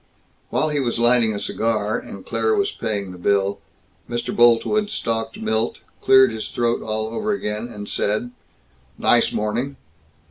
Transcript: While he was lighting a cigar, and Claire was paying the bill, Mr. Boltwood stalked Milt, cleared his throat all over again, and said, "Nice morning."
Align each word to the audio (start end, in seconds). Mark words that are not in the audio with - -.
While 0.49 0.69
he 0.69 0.79
was 0.79 0.97
lighting 0.97 1.31
a 1.31 1.39
cigar, 1.39 1.99
and 1.99 2.25
Claire 2.25 2.55
was 2.55 2.71
paying 2.71 3.11
the 3.11 3.19
bill, 3.19 3.59
Mr. 4.09 4.35
Boltwood 4.35 4.89
stalked 4.89 5.37
Milt, 5.39 5.77
cleared 6.01 6.31
his 6.31 6.49
throat 6.51 6.81
all 6.81 7.09
over 7.09 7.33
again, 7.33 7.67
and 7.71 7.87
said, 7.87 8.31
"Nice 8.97 9.31
morning." 9.31 9.75